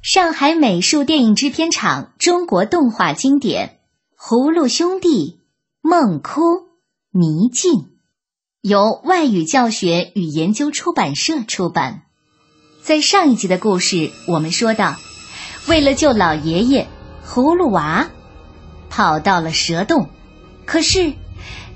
[0.00, 3.80] 上海美术电影制片厂中国动画经典
[4.22, 5.40] 《葫芦兄弟》
[5.88, 6.40] 梦哭
[7.10, 7.88] 迷境，
[8.60, 12.02] 由外语教学与研究出版社出版。
[12.80, 14.94] 在上一集的故事，我们说到，
[15.66, 16.86] 为了救老爷爷，
[17.26, 18.08] 葫芦娃
[18.88, 20.08] 跑到了蛇洞，
[20.64, 21.12] 可是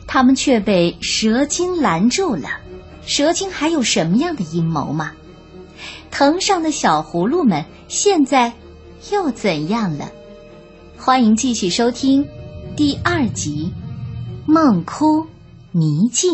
[0.07, 2.61] 他们却被蛇精拦住了。
[3.05, 5.13] 蛇精还有什么样的阴谋吗？
[6.13, 8.53] 藤上的小葫芦们现在
[9.11, 10.13] 又怎样了？
[10.99, 12.29] 欢迎继续收听
[12.77, 13.73] 第二集
[14.53, 15.27] 《梦哭
[15.73, 16.33] 迷境》。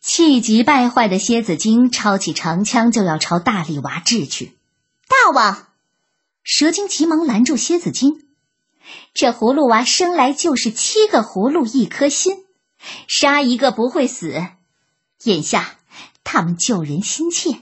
[0.00, 4.56] 气急败坏的蝎子精抄起长枪就要朝大力娃掷去。
[5.08, 5.66] 大王，
[6.44, 8.22] 蛇精急忙拦住蝎子精。
[9.14, 12.44] 这葫芦娃生来就是七个葫芦一颗心，
[13.08, 14.46] 杀一个不会死。
[15.24, 15.74] 眼下
[16.22, 17.58] 他们救人心切。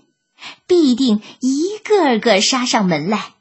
[0.66, 3.34] 必定一个个杀上门来，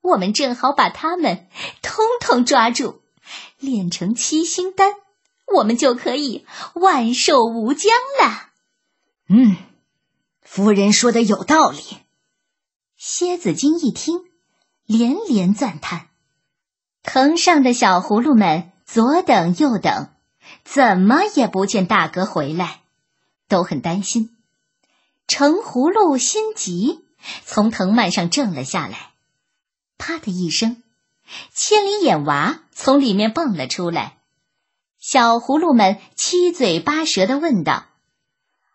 [0.00, 1.48] 我们正好把他们
[1.82, 3.02] 通通抓住，
[3.58, 4.94] 炼成七星丹，
[5.54, 8.50] 我们就可以万寿无疆了。
[9.28, 9.56] 嗯，
[10.42, 11.80] 夫人说的有道理。
[12.96, 14.24] 蝎子精一听，
[14.84, 16.08] 连连赞叹。
[17.02, 20.08] 藤上的小葫芦们左等右等，
[20.64, 22.82] 怎么也不见大哥回来，
[23.48, 24.36] 都很担心。
[25.32, 27.04] 橙葫芦心急，
[27.46, 29.12] 从藤蔓上挣了下来。
[29.96, 30.82] 啪的一声，
[31.54, 34.18] 千里眼娃从里面蹦了出来。
[34.98, 37.86] 小葫芦们七嘴八舌的问道：“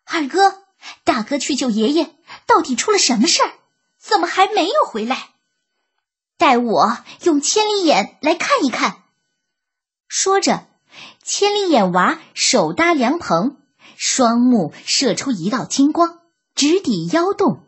[0.08, 0.64] 二哥，
[1.04, 2.16] 大哥去救爷爷，
[2.48, 3.52] 到底出了什么事儿？
[4.00, 5.32] 怎么还没有回来？
[6.38, 9.04] 带我用千里眼来看一看。”
[10.08, 10.66] 说着，
[11.22, 13.58] 千里眼娃手搭凉棚，
[13.98, 16.22] 双目射出一道金光。
[16.56, 17.62] 直抵妖洞。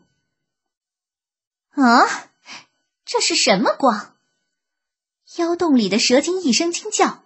[1.72, 2.30] 啊，
[3.06, 4.16] 这是什么光？
[5.36, 7.22] 妖洞里的蛇精一声惊叫，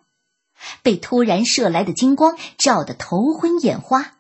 [0.81, 4.17] 被突然射来的金光照得头昏眼花。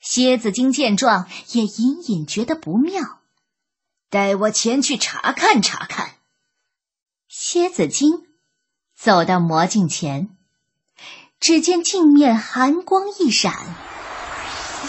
[0.00, 3.20] 蝎子精见状，也隐隐觉得不妙，
[4.08, 6.16] 带我前去查看查看。
[7.28, 8.26] 蝎子精
[8.96, 10.36] 走到魔镜前，
[11.38, 13.89] 只见镜面寒光一闪。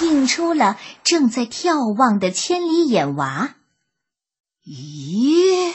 [0.02, 3.56] 映出了正在眺望的千里眼娃。
[4.64, 5.74] 咦，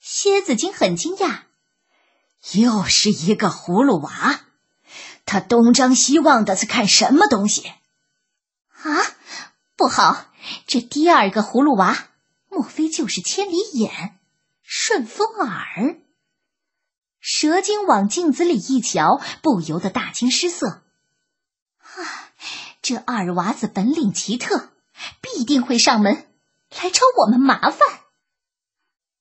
[0.00, 1.42] 蝎子精很惊讶，
[2.52, 4.40] 又是一个葫芦娃。
[5.24, 7.68] 他东张西望的在看什么东西？
[8.82, 8.96] 啊，
[9.76, 10.32] 不好！
[10.66, 12.08] 这第二个葫芦娃，
[12.48, 14.18] 莫非就是千里眼、
[14.62, 16.00] 顺风耳？
[17.20, 20.82] 蛇精往镜子里一瞧，不由得大惊失色。
[21.80, 22.27] 啊！
[22.88, 24.70] 这二娃子本领奇特，
[25.20, 26.26] 必定会上门
[26.70, 27.86] 来找我们麻烦。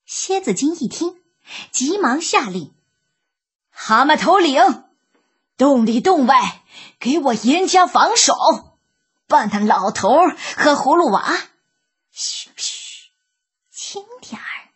[0.05, 1.21] 蝎子精一听，
[1.73, 2.73] 急忙下令
[3.69, 4.85] ：“蛤蟆头领，
[5.57, 6.63] 洞里洞外
[6.97, 8.33] 给我严加防守，
[9.27, 10.11] 把那老头
[10.55, 11.29] 和葫芦娃……
[12.09, 13.09] 嘘嘘，
[13.69, 14.71] 轻点儿。”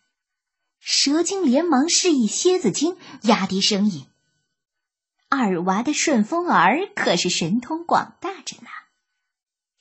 [0.78, 4.06] 蛇精连忙示意蝎子精压低声音
[5.30, 8.68] ：“二娃的顺风耳可是神通广大着呢。”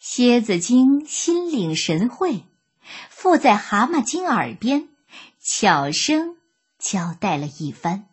[0.04, 2.44] 蝎子精心领神会，
[3.12, 4.90] 附在蛤蟆精耳边，
[5.40, 6.38] 悄声
[6.80, 8.08] 交代了一番。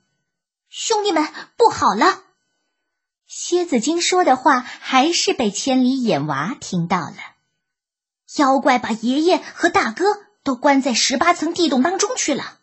[0.69, 1.27] 兄弟们，
[1.57, 2.25] 不好了！
[3.27, 7.17] 蝎子精说的话还是被千里眼娃听到了。
[8.37, 10.05] 妖怪把爷爷和大哥
[10.43, 12.59] 都关在十八层地洞当中去了。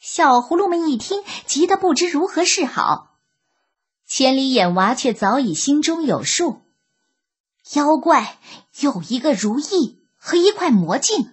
[0.00, 3.20] 小葫芦们一听，急得不知如何是好。
[4.04, 6.65] 千里眼娃却早已心中有数。
[7.74, 8.38] 妖怪
[8.80, 11.32] 有一个如意和一块魔镜，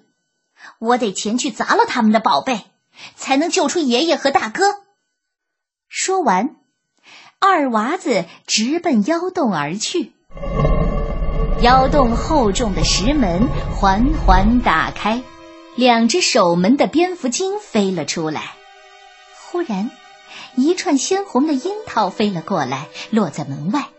[0.80, 2.66] 我得前去砸了他们的宝贝，
[3.16, 4.64] 才能救出爷爷和大哥。
[5.88, 6.56] 说完，
[7.40, 10.14] 二娃子直奔妖洞而去。
[11.62, 15.22] 妖洞厚重的石门缓缓打开，
[15.76, 18.56] 两只守门的蝙蝠精飞了出来。
[19.52, 19.92] 忽然，
[20.56, 23.90] 一串鲜红的樱桃飞了过来，落在门外。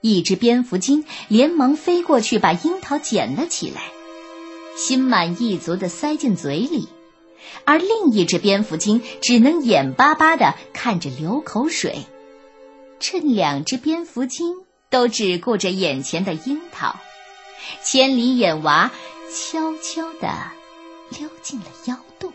[0.00, 3.82] 一只蝙蝠精连忙飞过去，把樱桃捡了起来，
[4.76, 6.88] 心满意足的塞进嘴里，
[7.64, 12.04] 而另一只蝙蝠精只能眼巴巴的看着流口水。
[13.00, 14.54] 趁两只蝙蝠精
[14.88, 16.96] 都只顾着眼前的樱桃，
[17.84, 18.90] 千里眼娃
[19.30, 20.32] 悄悄的
[21.18, 22.32] 溜进了妖洞。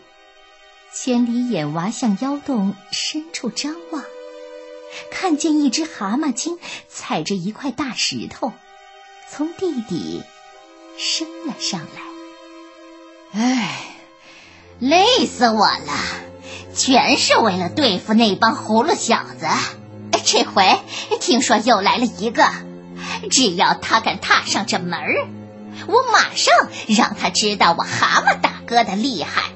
[0.94, 4.04] 千里眼娃向妖洞深处张望。
[5.10, 6.58] 看见一只蛤蟆精
[6.88, 8.52] 踩着一块大石头，
[9.30, 10.22] 从地底
[10.98, 13.40] 升了上来。
[13.40, 13.80] 哎，
[14.78, 15.92] 累死我了！
[16.74, 19.46] 全是为了对付那帮葫芦小子。
[20.24, 20.80] 这回
[21.20, 22.46] 听说又来了一个，
[23.30, 25.28] 只要他敢踏上这门儿，
[25.86, 26.54] 我马上
[26.88, 29.50] 让他知道我蛤蟆大哥的厉害。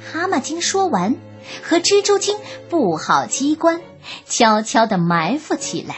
[0.00, 1.16] 蛤蟆精说完，
[1.62, 2.38] 和蜘蛛精
[2.68, 3.80] 布好机关，
[4.26, 5.96] 悄悄地埋伏起来。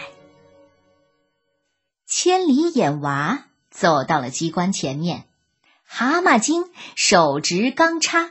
[2.07, 5.25] 千里眼娃走到了机关前面，
[5.85, 6.65] 蛤蟆精
[6.97, 8.31] 手执钢叉，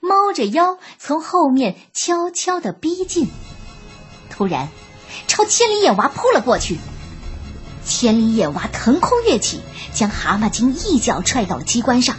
[0.00, 3.28] 猫着腰从后面悄悄地逼近。
[4.28, 4.68] 突然，
[5.28, 6.78] 朝千里眼娃扑了过去。
[7.84, 9.60] 千里眼娃腾空跃起，
[9.92, 12.16] 将蛤蟆精一脚踹到了机关上。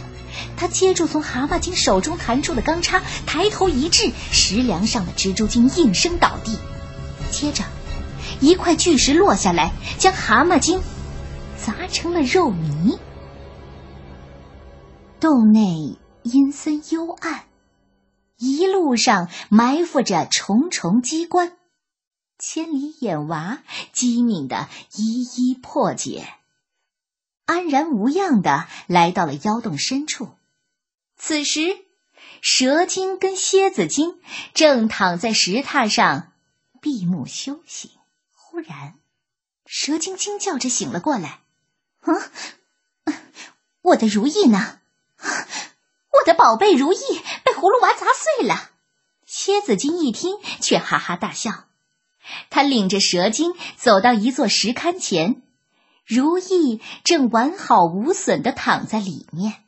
[0.56, 6.58] 他接住从蛤蟆精手中弹出的钢叉，抬头一掷，石梁上的蜘蛛精应声倒地。
[7.30, 7.64] 接着，
[8.40, 10.80] 一块巨石落下来，将蛤蟆精
[11.56, 12.98] 砸成了肉泥。
[15.20, 17.44] 洞内阴森幽暗，
[18.38, 21.52] 一路上埋伏着重重机关。
[22.38, 23.60] 千里眼娃
[23.92, 26.26] 机敏的一一破解，
[27.46, 30.36] 安然无恙的来到了妖洞深处。
[31.16, 31.78] 此时，
[32.40, 34.20] 蛇精跟蝎子精
[34.54, 36.32] 正躺在石榻上
[36.80, 37.92] 闭目休息。
[38.32, 38.94] 忽然，
[39.66, 41.40] 蛇精惊叫着醒了过来
[42.00, 43.12] ：“啊，
[43.82, 44.80] 我的如意呢？
[45.18, 46.98] 我的宝贝如意
[47.44, 48.70] 被葫芦娃砸碎了！”
[49.26, 51.64] 蝎子精一听，却哈哈大笑。
[52.50, 55.42] 他领着蛇精走到一座石龛前，
[56.04, 59.64] 如意正完好无损的躺在里面。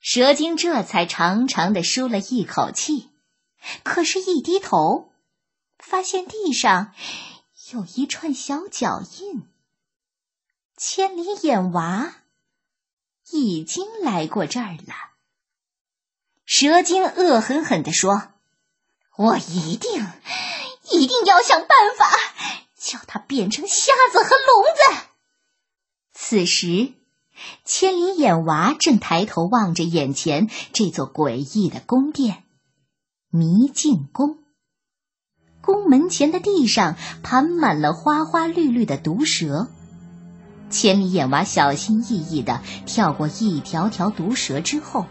[0.00, 3.10] 蛇精这才长长的舒了一口气，
[3.82, 5.10] 可是，一低头，
[5.78, 6.92] 发现地上
[7.72, 9.42] 有一串小脚印。
[10.76, 12.14] 千里眼娃
[13.30, 14.94] 已经来过这儿了。
[16.44, 18.32] 蛇精恶狠狠地说
[19.18, 20.06] ：“我一定。”
[20.90, 21.68] 一定要想办
[21.98, 22.10] 法
[22.74, 25.07] 叫他变成瞎子和聋子。
[26.30, 26.92] 此时，
[27.64, 32.42] 千里眼娃正抬头望着眼前这座诡异的宫殿——
[33.32, 34.36] 迷境宫。
[35.62, 39.68] 宫门前的地上盘满了花花绿绿的毒蛇。
[40.68, 45.06] 千里眼娃小心翼翼的跳过一条条毒蛇之后，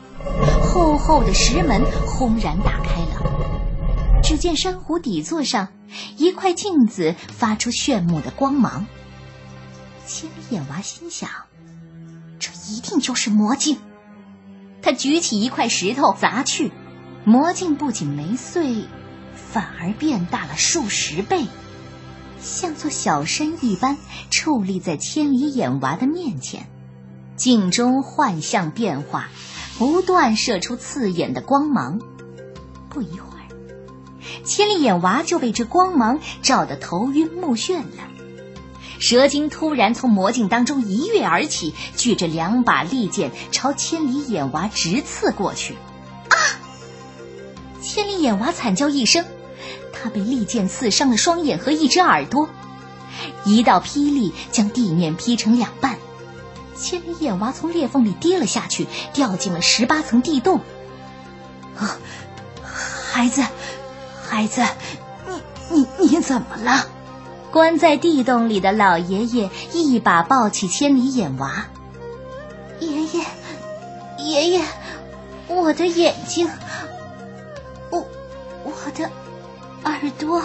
[0.62, 4.22] 厚厚的石门轰然打开了。
[4.22, 5.70] 只见珊瑚底座上，
[6.18, 8.86] 一块镜子发出炫目的光芒。
[10.08, 11.30] 千里眼娃心想：
[12.40, 13.78] 这一定就是魔镜。
[14.82, 16.72] 他举起一块石头砸去，
[17.26, 18.86] 魔镜不仅没碎，
[19.36, 21.46] 反而变大了数十倍，
[22.40, 23.98] 像座小山一般
[24.32, 26.68] 矗立在千里眼娃的面前。
[27.36, 29.28] 镜中幻象变化，
[29.78, 32.00] 不断射出刺眼的光芒。
[32.90, 34.44] 不一会儿。
[34.46, 38.17] 千里眼娃就被这光芒照得头晕目眩了。
[39.00, 45.76] 蛇精突然从魔镜当中一跃而起，举着两把利剑朝千里眼娃直刺过去。
[46.30, 46.36] 啊！
[47.82, 49.26] 千里眼娃惨叫一声，
[49.94, 52.50] 他被利剑刺伤了双眼和一只耳朵。
[53.46, 55.98] 一道霹雳将地面劈成两半，
[56.78, 60.62] 千里眼娃从裂缝里跌了下去，掉进了十八层地洞。
[61.78, 61.98] 啊，
[63.12, 63.44] 孩子！
[64.28, 64.64] 孩子，
[65.72, 66.88] 你你你怎么了？
[67.52, 71.66] 关在地洞里的老爷爷一把抱起千里眼娃。
[72.80, 73.26] 爷爷，
[74.18, 74.62] 爷爷，
[75.48, 76.50] 我的眼睛，
[77.90, 78.06] 我
[78.64, 79.10] 我的
[79.84, 80.42] 耳朵，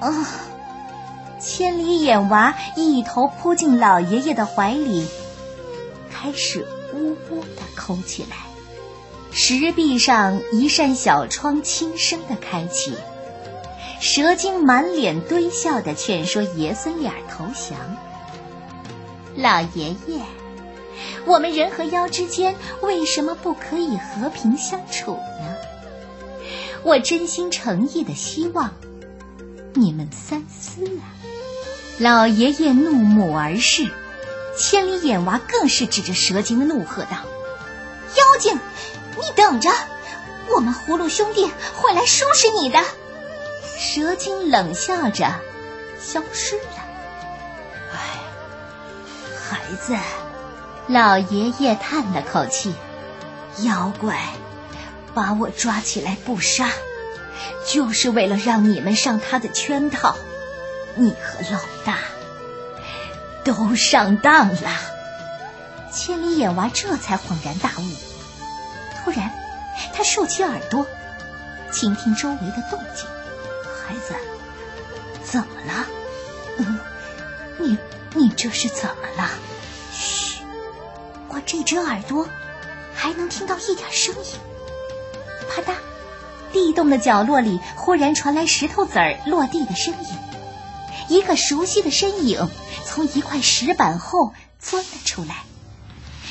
[0.00, 0.26] 啊！
[1.40, 5.06] 千里眼娃一头扑进老爷爷的怀里，
[6.10, 8.36] 开始呜呜的哭起来。
[9.30, 12.94] 石壁上一扇小窗轻声的开启，
[14.06, 17.78] 蛇精满脸堆笑的劝说爷孙俩投降。
[19.34, 20.20] 老爷爷，
[21.24, 25.56] 我们人和妖之间为什么不可以和平相处呢？
[26.82, 28.74] 我真心诚意的希望
[29.72, 31.08] 你们三思啊！
[31.96, 33.90] 老爷爷怒目而视，
[34.54, 37.16] 千里眼娃更是指着蛇精怒喝道
[38.18, 38.60] ：“妖精！”
[39.16, 39.70] 你等着，
[40.54, 42.78] 我们葫芦兄弟会来收拾你的。
[43.84, 45.30] 蛇精冷笑着，
[46.00, 46.64] 消失了。
[47.92, 47.98] 哎，
[49.38, 49.94] 孩子，
[50.88, 52.74] 老爷爷叹了口气
[53.62, 54.18] ：“妖怪
[55.12, 56.70] 把我抓起来不杀，
[57.68, 60.16] 就是为了让你们上他的圈套。
[60.94, 61.98] 你和老大
[63.44, 64.70] 都上当了。”
[65.92, 67.84] 千里眼娃这才恍然大悟。
[69.04, 69.30] 突然，
[69.92, 70.86] 他竖起耳朵，
[71.70, 73.06] 倾听周围的动静。
[73.86, 74.14] 孩子，
[75.22, 75.86] 怎么了？
[76.56, 76.78] 嗯，
[77.58, 77.78] 你
[78.14, 79.30] 你这是怎么了？
[79.92, 80.42] 嘘，
[81.28, 82.26] 我这只耳朵
[82.94, 84.40] 还能听到一点声音。
[85.50, 85.74] 啪嗒，
[86.50, 90.18] 地洞的角落里忽然传来石头子儿落地的声音，
[91.08, 92.48] 一个熟悉的身影
[92.86, 95.44] 从一块石板后钻了出来。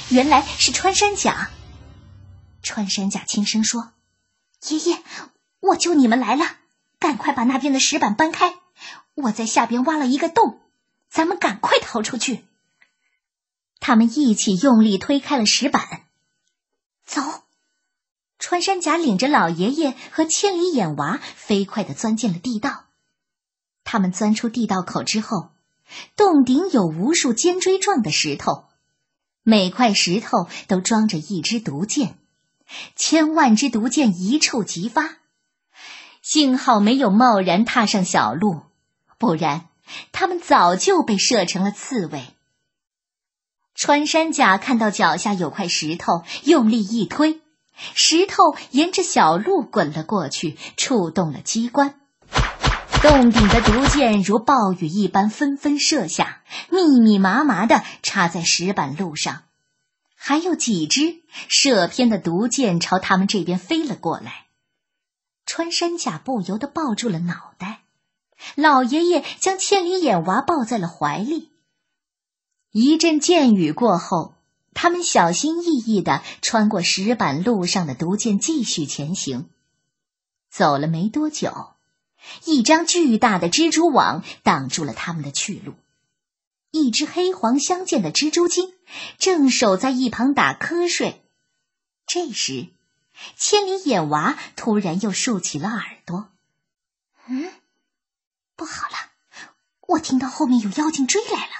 [0.09, 1.51] 原来是穿山甲。
[2.63, 3.91] 穿山甲轻声说
[4.69, 4.97] ：“爷爷，
[5.59, 6.45] 我救你们来了。”
[7.03, 8.55] 赶快把那边的石板搬开！
[9.13, 10.61] 我在下边挖了一个洞，
[11.09, 12.45] 咱们赶快逃出去。
[13.81, 16.03] 他们一起用力推开了石板，
[17.03, 17.21] 走。
[18.39, 22.85] 穿山甲领着老爷爷和千里眼娃飞快的钻进了地道。
[23.83, 25.51] 他们钻出地道口之后，
[26.15, 28.69] 洞顶有无数尖锥状的石头，
[29.43, 32.17] 每块石头都装着一支毒箭，
[32.95, 35.17] 千万支毒箭一触即发。
[36.23, 38.61] 幸好没有贸然踏上小路，
[39.17, 39.67] 不然
[40.13, 42.23] 他们早就被射成了刺猬。
[43.75, 47.41] 穿山甲看到脚下有块石头，用力一推，
[47.93, 51.99] 石头沿着小路滚了过去，触动了机关。
[53.01, 59.43] 洞顶的毒箭如暴雨一般纷纷射下，密密麻麻的插在石板路上，
[60.15, 61.17] 还有几只
[61.49, 64.42] 射偏的毒箭朝他们这边飞了过来。
[65.55, 67.83] 穿山甲不由得抱住了脑袋，
[68.55, 71.51] 老爷爷将千里眼娃抱在了怀里。
[72.71, 74.33] 一阵箭雨过后，
[74.73, 79.47] 他们小心翼翼的穿过石板路上的毒箭，继续前行。
[80.49, 81.73] 走了没多久，
[82.45, 85.75] 一张巨大的蜘蛛网挡住了他们的去路。
[86.71, 88.73] 一只黑黄相间的蜘蛛精
[89.19, 91.21] 正守在一旁打瞌睡。
[92.07, 92.69] 这时，
[93.37, 96.29] 千里眼娃突然又竖起了耳朵，
[97.27, 97.51] 嗯，
[98.55, 98.95] 不好了，
[99.87, 101.51] 我听到后面有妖精追来了。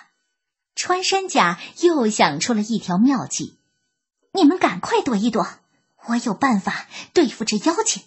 [0.75, 3.57] 穿山甲又想出了一条妙计，
[4.31, 5.47] 你们赶快躲一躲，
[6.05, 8.03] 我有办法对付这妖精。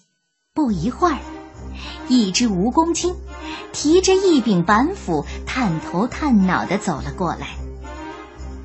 [0.53, 1.19] 不一会儿，
[2.09, 3.15] 一只蜈蚣精
[3.73, 7.55] 提着一柄板斧，探头探脑的走了过来。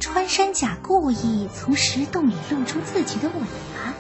[0.01, 3.95] 穿山甲故意从石洞里露出自己的尾巴。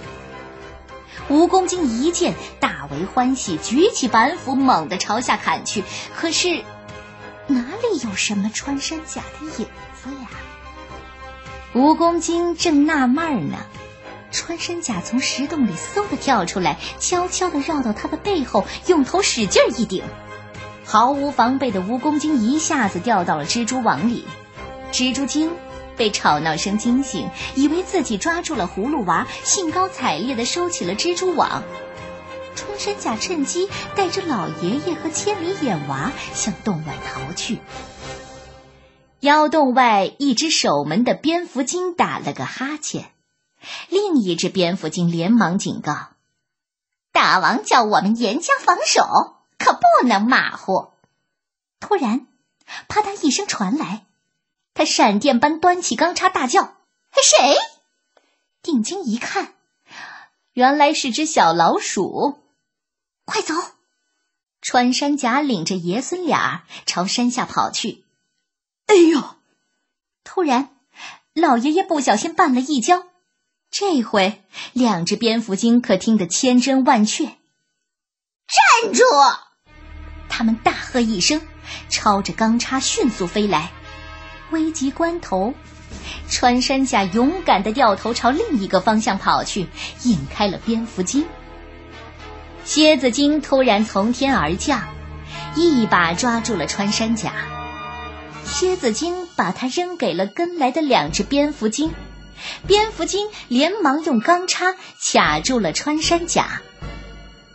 [1.31, 5.85] 蜈蚣精一见，大为欢喜，举起板斧，猛地朝下砍去。
[6.15, 6.63] 可是，
[7.47, 10.29] 哪里有什么穿山甲的影子呀？
[11.75, 13.57] 蜈蚣精正纳闷呢，
[14.31, 20.05] 穿山甲从石洞里嗖的跳出来，悄悄的绕到他的背后，用头使劲一顶，
[20.85, 24.27] 毫无防备的蜈蚣精一下子掉到了蜘蛛网里，
[24.93, 25.51] 蜘蛛精。
[26.03, 31.63] 被吵闹声惊醒，以为自己抓住了葫芦娃，兴高采烈地收起了蜘蛛网。
[32.57, 37.61] 穿山甲趁机带着老爷爷和千里眼娃向洞外逃去。
[39.21, 43.13] 妖洞外，一只守门的蝙蝠精打了个哈欠，
[43.89, 46.09] 另一只蝙蝠精连忙警告
[47.15, 49.05] ：“大王叫我们严加防守，
[49.57, 50.89] 可不能马虎。”
[51.79, 52.27] 突然，
[52.89, 54.07] 啪嗒一声传来。
[54.75, 56.77] 他闪电般端起钢叉，大叫
[57.23, 57.57] ：“谁？”
[58.63, 59.55] 定睛一看，
[60.53, 62.39] 原来是只小老鼠。
[63.25, 63.55] 快走！
[64.61, 68.05] 穿山甲领着爷孙俩朝山下跑去。
[68.87, 69.37] 哎呦！
[70.25, 70.71] 突然，
[71.35, 73.07] 老爷爷不小心绊了一跤。
[73.71, 77.25] 这回，两只蝙蝠精可听得千真万确。
[77.25, 79.03] 站住！
[80.29, 81.41] 他们大喝一声，
[81.89, 83.73] 抄着钢叉迅速飞来。
[84.53, 85.55] 危急关头，
[86.29, 89.67] 穿山甲勇敢的掉头朝另一个方向跑去，
[90.05, 91.27] 引开了蝙蝠精。
[92.65, 94.85] 蝎子精突然从天而降，
[95.57, 97.33] 一把抓住了穿山甲。
[98.45, 101.93] 蝎子精把它扔给了跟来的两只蝙蝠精，
[102.67, 106.61] 蝙蝠精连忙用钢叉卡住了穿山甲。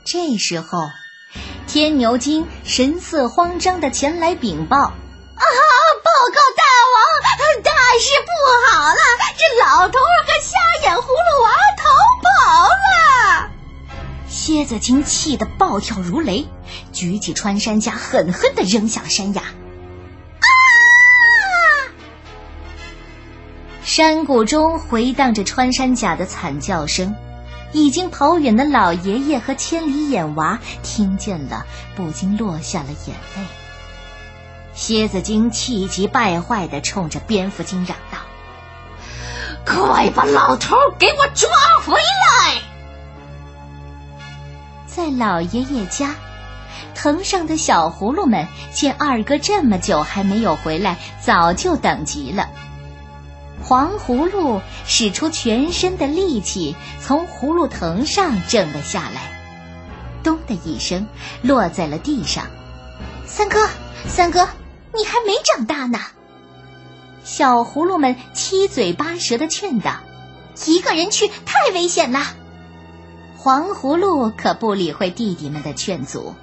[0.03, 0.89] 这时候，
[1.67, 4.77] 天牛精神色慌张的前来禀报
[5.35, 5.43] ：“啊，
[5.97, 6.63] 报告大
[6.93, 6.97] 王！”
[7.63, 8.29] 大事不
[8.69, 9.01] 好了！
[9.37, 11.83] 这老头儿和瞎眼葫芦娃逃
[12.23, 13.49] 跑了。
[14.27, 16.47] 蝎子精气得暴跳如雷，
[16.91, 19.41] 举起穿山甲，狠狠的扔向了山崖。
[19.41, 20.47] 啊！
[23.83, 27.15] 山谷中回荡着穿山甲的惨叫声，
[27.71, 33.47] 已经跑远的老爷爷和千里眼娃听见了，不禁落下了眼泪。
[34.77, 38.19] 蝎子精气急败坏的冲着蝙蝠精嚷道
[39.65, 41.49] ：“快把老头给我抓
[41.83, 42.61] 回来！”
[44.85, 46.15] 在老爷爷家。
[46.93, 52.47] 藤上的小葫芦们见二哥这么久还没有回来，早就等急了。
[53.63, 59.31] 黄葫芦使出全身的力气，从葫芦藤上挣了下来，
[60.23, 61.07] 咚的一声
[61.41, 62.45] 落在了地上。
[63.25, 63.67] 三哥，
[64.07, 64.47] 三哥，
[64.97, 65.99] 你还没长大呢！
[67.23, 69.97] 小葫芦们七嘴八舌的劝道
[70.65, 72.21] ：“一个人去太危险了。”
[73.37, 76.33] 黄葫芦可不理会弟弟们的劝阻。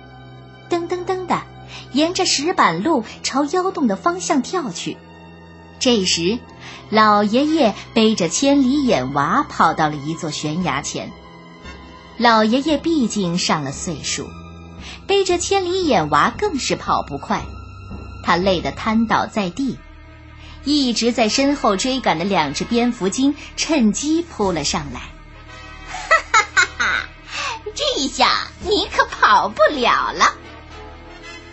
[0.71, 1.43] 噔噔噔的，
[1.93, 4.97] 沿着石板路朝妖洞的方向跳去。
[5.81, 6.39] 这时，
[6.91, 11.11] 老爷爷背着千里眼娃跑到了一座悬崖前。
[12.17, 14.29] 老爷爷毕竟上了岁数，
[15.09, 17.43] 背着千里眼娃更是跑不快，
[18.25, 19.79] 他累得瘫倒在地。
[20.65, 25.01] 一直在身后追赶的两只蝙蝠精趁机扑了上来。
[25.87, 27.09] 哈哈哈哈！
[27.75, 30.33] 这下你可跑不了了。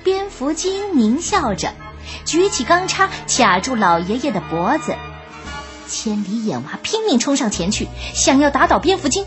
[0.04, 1.74] 蝙蝠精狞笑着，
[2.26, 4.96] 举起钢叉卡住老爷爷的脖子。
[5.88, 9.26] 千里眼娃拼命冲上前去，想要打倒蝙蝠精，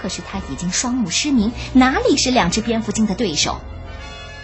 [0.00, 3.60] 可是他已经双目失明，哪里是两只蝙蝠精的对手？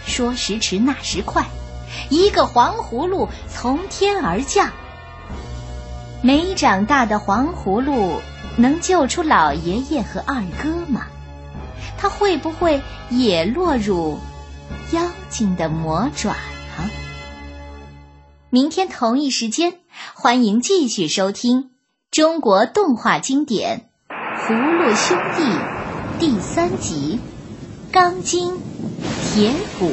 [0.06, 1.46] 说时迟，那时快，
[2.10, 4.70] 一个黄葫芦从天而降。
[6.22, 8.20] 没长大的黄葫芦
[8.56, 11.06] 能救出老爷爷和二哥吗？
[11.98, 14.18] 他会不会也落入？
[14.92, 16.88] 妖精的魔爪啊！
[18.50, 19.74] 明天同一时间，
[20.14, 21.70] 欢迎继续收听
[22.10, 23.88] 中国动画经典
[24.48, 25.42] 《葫芦兄弟》
[26.18, 27.18] 第三集
[27.92, 28.58] 《钢筋
[29.34, 29.90] 铁骨》。